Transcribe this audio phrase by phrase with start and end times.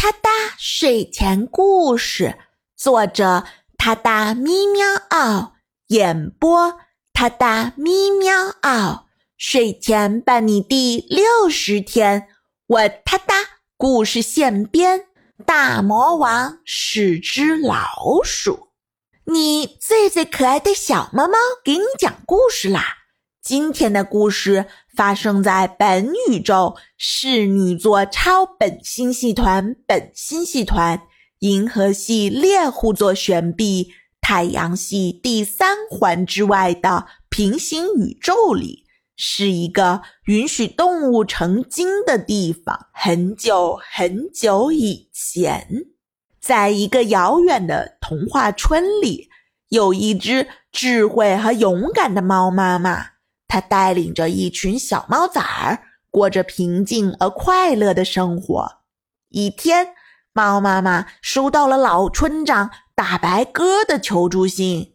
[0.00, 2.38] 哒哒睡前故事，
[2.76, 3.44] 作者：
[3.76, 5.54] 哒哒咪喵嗷，
[5.88, 6.78] 演播：
[7.12, 9.08] 哒哒咪喵嗷。
[9.36, 12.28] 睡前伴你第六十天，
[12.68, 13.34] 我哒哒
[13.76, 15.06] 故事现编。
[15.44, 18.68] 大魔王是只老鼠，
[19.24, 21.34] 你最最可爱的小猫猫
[21.64, 22.98] 给你讲故事啦。
[23.42, 24.66] 今天的故事
[24.98, 31.00] 发生在本宇宙侍女座超本星系团本星系团
[31.38, 42.88] 银河系猎户座旋臂太阳系第三环之外的平行宇宙里，是一个允许动物成精的地方。
[42.92, 45.64] 很久很久以前，
[46.40, 49.28] 在一个遥远的童话村里，
[49.68, 53.17] 有一只智慧和勇敢的猫妈妈。
[53.48, 55.80] 他带领着一群小猫崽儿，
[56.10, 58.82] 过着平静而快乐的生活。
[59.30, 59.94] 一天，
[60.32, 64.94] 猫妈妈收到了老村长大白鸽的求助信。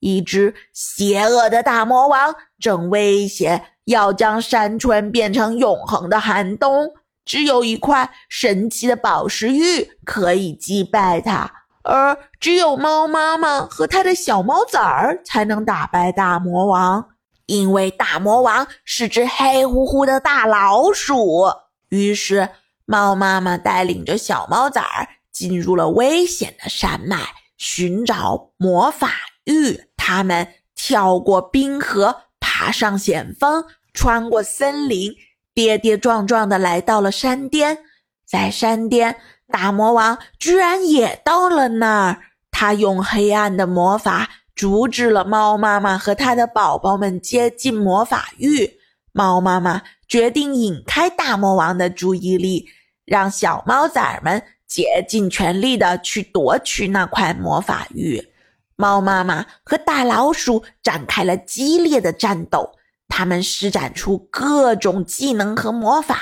[0.00, 6.90] 一只邪恶的大魔王正威胁要将山村变成永恒的寒冬，
[7.24, 11.50] 只有一块神奇的宝石玉可以击败他，
[11.84, 17.13] 而只有猫妈妈和他的小猫崽儿才能打败大魔王。
[17.46, 21.44] 因为大魔王是只黑乎乎的大老鼠，
[21.88, 22.48] 于是
[22.86, 27.18] 猫妈妈带领着小猫崽儿进入了危险的山脉，
[27.56, 29.10] 寻找魔法
[29.44, 29.88] 玉。
[29.96, 35.12] 他们跳过冰河，爬上险峰，穿过森林，
[35.54, 37.78] 跌跌撞撞地来到了山巅。
[38.26, 42.22] 在山巅，大魔王居然也到了那儿。
[42.50, 44.30] 他用黑暗的魔法。
[44.54, 48.78] 阻止了猫妈妈和它的宝宝们接近魔法玉。
[49.12, 52.68] 猫妈妈决定引开大魔王的注意力，
[53.04, 58.30] 让小猫崽们竭尽全力的去夺取那块魔法玉。
[58.76, 62.72] 猫妈妈和大老鼠展开了激烈的战斗，
[63.08, 66.18] 它们施展出各种技能和魔法。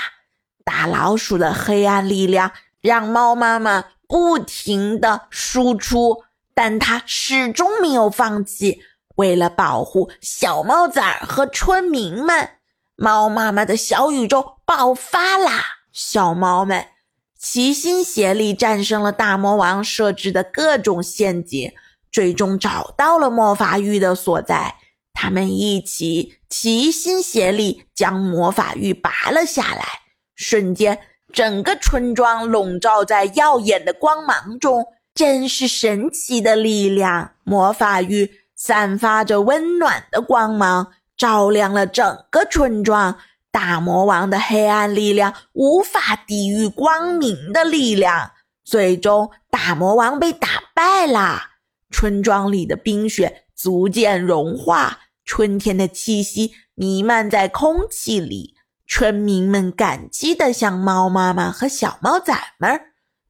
[0.64, 6.24] 大老鼠的黑暗力量让猫妈妈不停的输出。
[6.54, 8.80] 但他始终没有放弃。
[9.16, 12.48] 为了保护小猫崽儿和村民们，
[12.96, 15.62] 猫妈妈的小宇宙爆发啦！
[15.92, 16.86] 小猫们
[17.38, 21.72] 齐心协力战胜了大魔王设置的各种陷阱，
[22.10, 24.76] 最终找到了魔法玉的所在。
[25.12, 29.84] 他们一起齐心协力将魔法玉拔了下来，
[30.34, 30.98] 瞬间，
[31.32, 34.86] 整个村庄笼罩在耀眼的光芒中。
[35.14, 37.32] 真是神奇的力量！
[37.44, 43.18] 魔法玉散发着温暖的光芒，照亮了整个村庄。
[43.50, 48.30] 大魔王的黑暗力量无法抵御光明的力量，
[48.64, 51.50] 最终大魔王被打败了。
[51.90, 58.54] 村庄里的冰雪逐渐融化，春天的气息弥漫在空气里。
[58.86, 62.80] 村民们感激地向猫妈妈和小猫崽们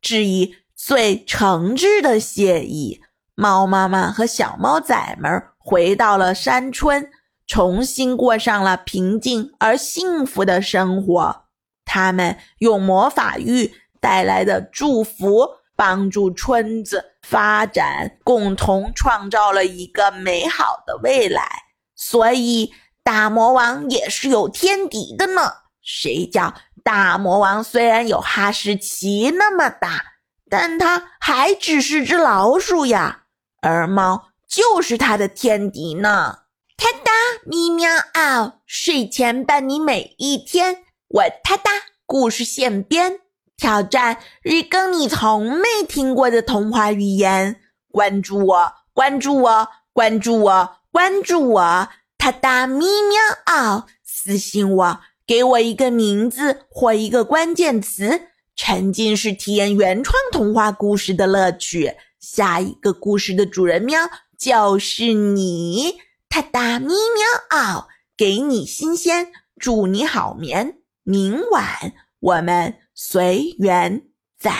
[0.00, 0.61] 致以。
[0.84, 3.00] 最诚挚的谢意，
[3.36, 7.08] 猫妈妈和小猫崽们回到了山村，
[7.46, 11.44] 重新过上了平静而幸福的生活。
[11.84, 21.48] 他们用魔法玉带来的祝福，帮助村子发展，共同创造了一个美好的未来。
[21.94, 22.72] 所以，
[23.04, 25.42] 大魔王也是有天敌的呢。
[25.80, 30.11] 谁叫大魔王虽然有哈士奇那么大？
[30.52, 33.22] 但它还只是只老鼠呀，
[33.62, 36.40] 而猫就是它的天敌呢。
[36.76, 37.10] 哒哒
[37.46, 40.84] 咪喵嗷，睡前伴你每一天。
[41.08, 41.70] 我哒哒
[42.04, 43.20] 故事现编，
[43.56, 47.58] 挑战日更你从没听过的童话语言。
[47.90, 51.88] 关注我，关注我，关注我，关注我。
[52.18, 58.28] 哒哒咪喵嗷，私信我，给我一个名字或一个关键词。
[58.54, 64.08] 沉浸式体验原创童话故事的乐趣，下一个故事的主人喵
[64.38, 74.02] 就是你，他大咪喵嗷，给你新鲜，祝你好眠，明晚我们随缘
[74.38, 74.52] 再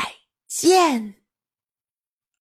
[0.49, 1.22] 见。